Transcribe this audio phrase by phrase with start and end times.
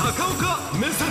[0.00, 1.08] 高岡目線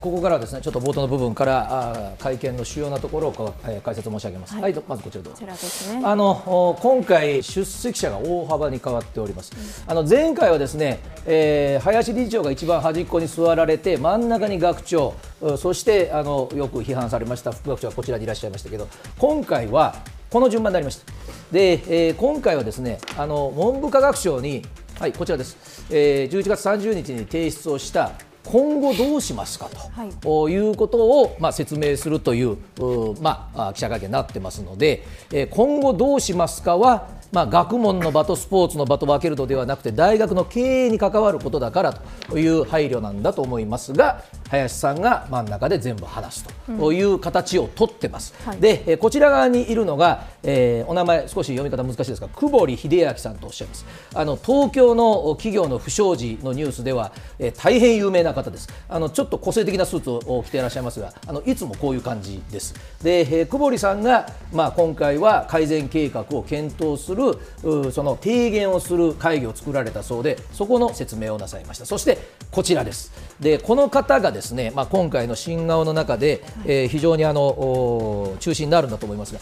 [0.00, 4.56] ここからはですねちょっと冒頭の部分からあー会見の主要なところをえー解説申し上げます。
[4.56, 5.46] はい、どまずこちらどうぞこち。
[5.46, 6.00] らですね。
[6.02, 18.88] あのお今回、出席者が大幅に変わっております、あの前回はですね、えー林理事長が一番端っこに座られて、真ん中に学長、うそしてあのよく批判されました副学長はこちらにいらっしゃいましたけど、
[19.18, 19.96] 今回は
[20.30, 21.12] この順番になりました。
[21.52, 24.64] で、えー今回はですねあの文部科学省に、
[24.98, 28.10] はい、こちらです、えー11月30日に提出をした
[28.44, 30.10] 今後どうしますかと、はい。
[30.10, 41.92] ということを、まあ、説明するといううまあ、あ記者会見になってますので、えー今後どうしますかは、まあ、学問の場とスポーツの場と分けるのではなくて大学の経営に関わることだから
[42.28, 46.46] という配慮なんだと思いますが林さんが真ん中で全部話す
[46.78, 48.32] という形をとってます。
[48.46, 48.60] はい。
[48.60, 53.84] で、えーこちら側にいるのが、えーお名前少し読み方難しいですが久保利秀明さんとおっしゃいます。
[54.14, 58.68] あの東京の企業の不祥事のニュースでは、えー大変有名な方です。
[58.88, 62.74] あのちょっと個性的なスーツを着ていらっしゃいますがあのいつもこういう感じです。
[63.02, 71.86] で、えー久保利さんが、まあ、今回は改善計画を検討するうその提言をする会議を作られたそうでそこの説明をなさいました。
[71.86, 72.18] そして
[72.50, 73.12] こちらです。
[73.40, 79.40] でこの方がですね、まあ、今回の新顔の中で、えー非常にあのお中心になるんだと思いますが、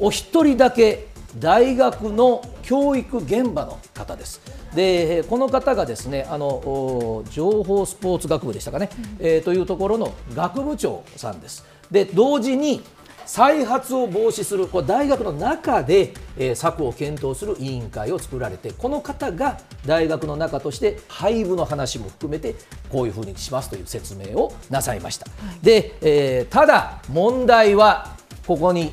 [0.00, 1.06] お一人だけ
[1.38, 4.40] 大学の教育現場の方です。
[4.74, 11.64] でえーこの方がですねあのお情報スポーツ学部でしたかね、えーというところの学部長さんです。
[11.90, 12.82] で同時に
[13.26, 22.54] 再発を防止するこれ大学の中で、えー策を検討する委員会を作られてこの方が大学の中として廃部の話も含めて
[22.88, 25.26] こういうふうにしますという説明をなさいました。
[25.62, 28.14] で、えーただ問題は
[28.46, 28.92] ここに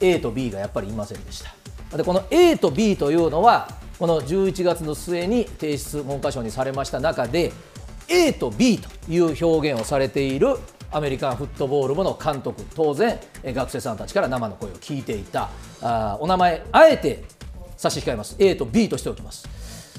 [0.00, 1.42] A と B がやっぱりいませんでし
[1.90, 1.96] た。
[1.96, 7.52] でこの A と B というのはこの11月の末に提出文科省にされました中で
[8.08, 10.56] A と B という表現をされている
[10.94, 15.50] アメリカンフットボール部の監督当然学生さんたちから生の声を聞いていた。
[15.82, 17.24] あお名前あえて
[17.76, 18.36] 差し控えます。
[18.38, 19.48] A と B としておきます。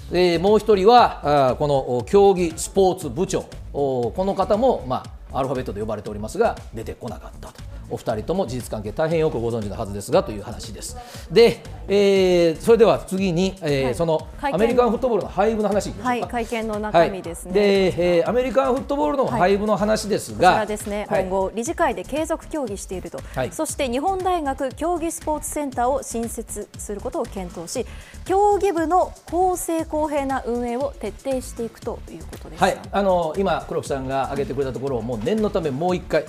[0.09, 3.43] でもう1人はあこの競技スポーツ部長。
[3.73, 5.03] この方も、ま
[5.33, 7.64] あ、アルファベットで呼ばれておりますが出てこなかったと。
[7.89, 10.97] お二人とも事実関係大変よくご存知のはずですがという話です。
[11.31, 13.95] で、えーそれでは次に、えーはい。
[13.95, 17.51] そのアメリカンフットボールの廃部の話はい、会見の中身ですね。
[17.51, 21.23] はい、で、えーアメリカンフットボールの廃部の話ですこちが、らですね、はい。
[21.23, 23.51] 今後、理事会で継続協議していると、はい。
[23.51, 27.85] そして日本大学競技スポーツセンターを新設することを検討し、
[28.25, 32.63] 競技部の公正公平な運営を徹底していくということです。
[32.63, 36.25] はい、あの今、黒木さんが挙げてくれたところをもう念のためもう一回、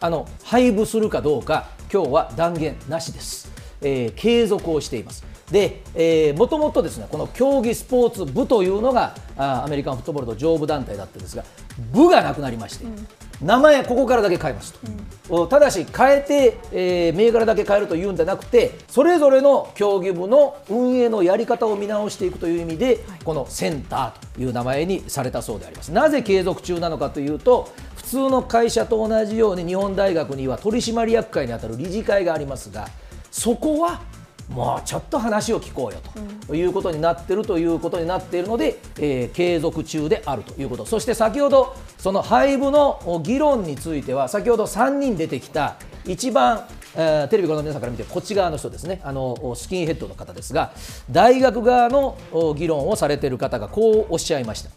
[0.00, 5.24] あの廃部するかどうか、今日は断言なしです、えー継続をしています。
[5.50, 11.44] で、えーもともとですねこの競技スポーツ部というのがあーアメリカンフットボールの上部団体だったんですが
[11.92, 12.86] 部がなくなりまして、
[13.40, 14.80] 名前ここからだけ変えますと、
[15.28, 25.92] おただし変えて、えー銘柄だけ変えるというんじゃなくてそれぞれの競技部の運営のやり方を見直していくという意味で、このセンターという名前にされたそうであります。
[25.92, 32.88] なぜ継続中なのかというと普通の会社と同じように日本大学には取締役会にあたる理事会がありますが
[33.30, 34.00] そこは
[34.48, 36.00] もうちょっと話を聞こうよ
[36.46, 46.64] ということになっているということになっているので、えー継続中であるということそして先ほどその廃部の議論については先ほど3人出てきた一番、
[46.94, 50.72] えーテレビご覧の皆さんから見てこっち側の人ですねあのスキンヘッドの方ですが
[51.10, 52.16] 大学側の
[52.56, 54.70] 議論をされている方がこうおっしゃいました。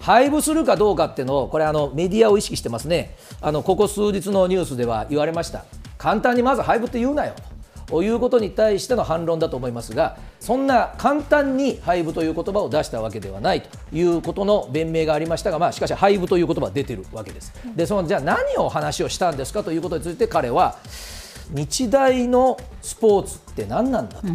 [0.00, 3.16] 廃部するかどうかっていうのをこれあのメディアを意識してますね。
[3.40, 5.64] あのここ数日のニュースでは言われました。
[5.98, 7.34] 簡単にまず廃部って言うなよ。
[7.86, 17.52] ということに対しての反論だと思いますがそんな簡単に廃部という言葉を出したわけではないということの弁明がありましたが、まあ、しかし廃部という言葉は出てるわけです。
[17.76, 20.76] でそのじゃあ何を話をしたんですかということについて彼は
[21.50, 24.26] 日大のスポーツって何なんだと、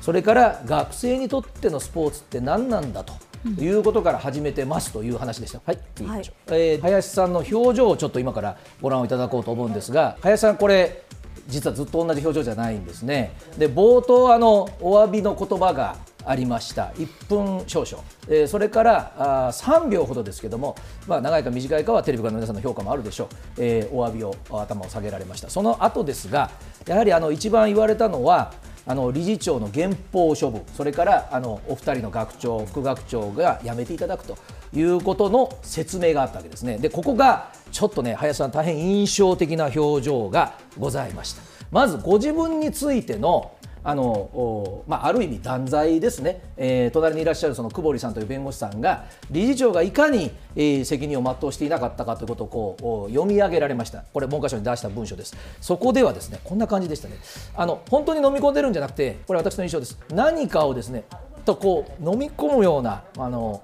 [0.00, 3.14] それから学生にとってのスポーツって何なんだと。
[3.48, 5.60] いうことから始めてますという話でした。
[5.64, 11.02] はい、次行きましょうえー林さんの表情をちょっと今からご覧をいただこうと思うんですが、林さんこれ
[11.48, 13.32] 実はずっと同じ表情じゃないんですね。
[13.58, 16.92] で冒頭あのお詫びの言葉がありました。
[16.96, 20.76] 1分少々、えーそれからあー3秒ほどですけども、
[21.08, 23.28] まあ、長いか短いかはテレビからの皆さんの評価もあるでしょう、
[23.58, 25.50] えーお詫びを頭を下げられました。
[25.50, 26.50] その後ですが
[26.86, 28.52] やはりあの一番言われたのは
[28.86, 34.36] あの理事長の減俸処分それからあのお二人の学長副学長が辞めていただくと
[34.74, 36.78] いうことの説明があったわけですね。
[36.78, 41.42] でここがちょっとね林さん大変印象的な表情がございました。
[41.70, 43.52] まずご自分についての
[43.84, 57.16] あのまあ、ある意味、断罪ですね、えー、隣にいらっしゃるその久保利さんという弁護士さんが、理事長がいかに、えー、責任を全うしていなかったかということをこう読み上げられました、これ、文科省に出した文書です、そこではですねこんな感じでしたね、
[57.56, 61.04] あの本当に飲み込んでるんじゃなくて、これ、私の印象です、何かをですね
[61.44, 63.62] とこう飲み込むようなあの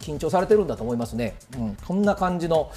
[0.00, 2.70] 緊張されてるんだと思いますね、うん、こんな感じの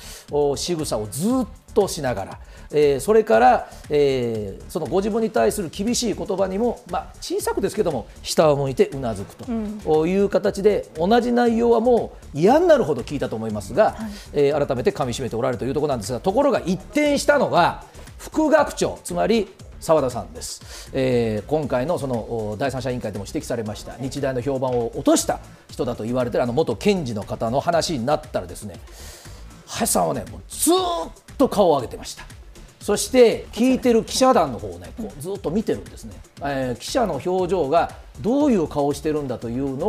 [0.56, 2.40] 仕草をずっとしながら、
[2.72, 17.84] えー、それから、えー、そのご自分に対する厳しい言葉にも、まあ、小さくですけども下を向いてうなずくという形で、うん、同じ内容はもう嫌になるほど聞いたと思いますが、はい、えー、改めてかみしめておられるというところなんですがところが一転したのが
[18.18, 19.48] 副学長つまり
[19.80, 25.40] 澤田さんです、えー、今回のその第三者委員会でも指摘されました日大の評判を落とした
[25.70, 28.80] 人だと言われているあの元検事の方の話になったらですね
[29.68, 30.76] 林さんはねもうずっ
[31.38, 32.24] と顔を上げてました
[32.80, 37.92] そして聞いてる記者団の方をねこうずっと見てるんですね、えー、記者の表情が
[38.22, 39.88] どういう顔をしてるんだというの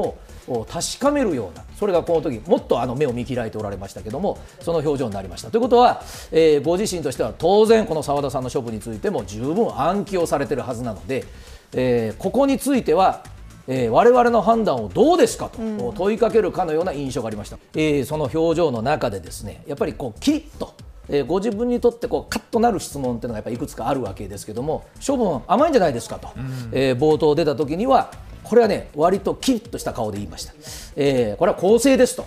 [0.48, 5.50] を確かめるようなそれがこの時もっとあの目を見開いておられましたけどもその表情になりました。
[5.50, 6.02] ということは、
[6.32, 11.24] えー、ご自身としては当然この澤田さんの処分についても十分暗記をされてるはずなので、
[11.72, 13.22] えー、ここについては
[13.68, 20.74] えー、我々の判断をどうですかと問いかけるかのような印象がありました、えー、その表情の中でですねやっぱりこうキリッと
[21.10, 28.12] えー、ご自分にとってこうカッとなる質問っていうのがやっぱりいくつかあるわけですけども処分甘いんじゃないですかと、うん、えー、冒頭出た時には
[28.42, 30.54] これはね割とキリッとした顔で言いました、
[30.96, 32.24] えー、これは公正ですと。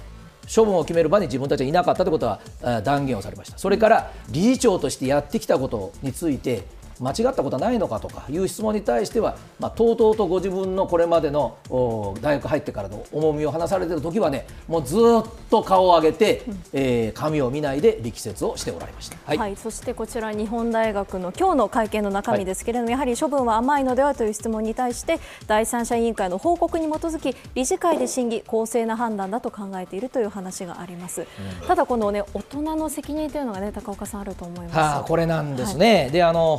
[0.53, 3.57] 処分を決める場に自分たちはいなかったということは断言をされました。
[3.57, 6.63] それから理事長としてやってきたことについて
[7.03, 11.57] 間違ったことはないのかとかいう質問に対しては、まあ、とうとうとご自分のこれまでの
[12.21, 15.00] 大学入ってからの重みを話されている時はねもうずっ
[15.50, 36.57] と顔を上げて、うん、えー、紙を見ないで力説をしておられました、はい、はい、そしてこちら日本大学の今日の会見の中身ですけれども、はい、やはり処分は甘いのではという質問に対して第三者委員会の報告に基づき理事会で審議公正な判断だと考えているという話があります、うん、ただこのね大人の責任というのがね高岡さんあると思います、はあ、これなんですね、はい、であの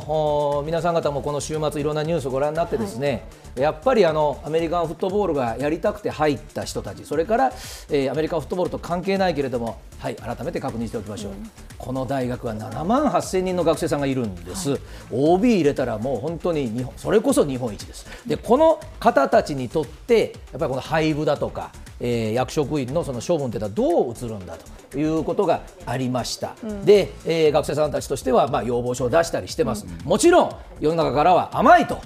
[0.65, 7.53] 皆さん方もこの週末いろんなニュースをご覧になってですね、はい、やっぱりあのアメリカンフットボールがやりたくて入った人たちそれから、
[7.89, 14.79] えー、アメリカンフットボールと関係ないけれどもはい改めて確認しておきましょう、うん、この大学は7万8000人の学生さんがいるんです、はい、
[15.11, 18.05] OB 入れたらもう本当に日本それこそ日本一です。
[18.27, 24.57] でこの方たちにとってやっぱりこの廃部だとかえー、役職員のその処分というのはどう移るんだ
[24.91, 32.01] ということがありました、うん、で、えー、学生さんたちとしてはまあ要望書を出したりしてます、うん、もちろん世の中からは甘いと。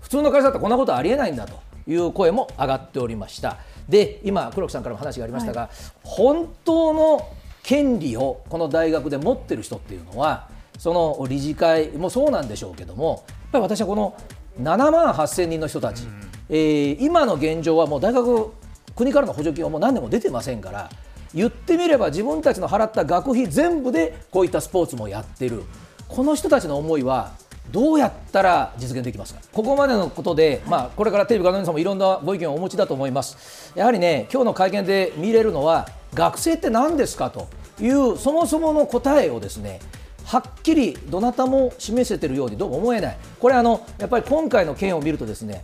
[0.00, 3.58] 普通の会社だとこんなことありえないんだという声も上がっておりました。
[3.88, 5.70] で今黒木さんからも話がありましたが、はい、
[6.04, 7.28] 本当の
[7.64, 10.48] 権利をこの大学で持ってる人っていうのは
[10.78, 14.16] その理事会もそうなんでしょうけどもやっぱり私はこの
[14.60, 18.52] 7万8000人の人たち、うん、えー、今の現状はもう大学
[18.96, 20.90] 国からの補助金はもう何年も出てませんから
[21.34, 25.62] 言ってみれば自分たちの払った学費全部でこういったスポーツもやってる。
[26.08, 27.32] この人たちの思いは
[27.72, 29.40] どうやったら実現できますか。
[29.52, 33.72] ここまでのことで、まあ、これからテレビの皆さんもいろんなご意見をお持ちだと思います。
[33.74, 37.48] やはりね今日の会見で見れるのは学生って何ですかと
[37.80, 39.80] いうそもそもの答えをですね
[40.24, 45.62] はっきりどなたも示せているようにどうも思えない、これあのやっぱり今回の件を見るとですね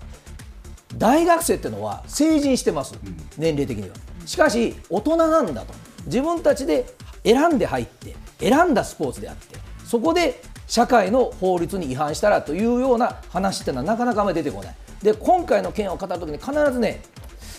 [0.96, 2.94] 大学生っていうのは成人してます、
[3.38, 3.96] 年齢的には。
[4.26, 5.74] しかし、大人なんだと、
[6.06, 6.86] 自分たちで
[7.24, 14.74] 選んで入って、選んだスポーツであって、そこで社会の法律に違反したらというような話っていうのはなかなかあまり出てこない。
[15.02, 17.02] で、今回の件を語るときに必ずね、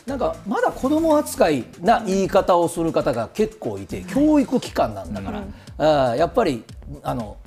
[0.06, 6.64] なんかまだ子供扱いな言い方をする方が結構いて、教育機関なんだから、うん、あやっぱり
[7.04, 7.38] あの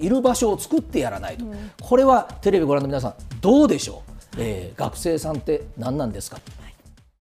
[0.00, 4.17] いる場所を作ってやらないと、うん、これはテレビご覧の皆さん、どうでしょう？
[4.36, 6.38] えー、学生さんって何なんですか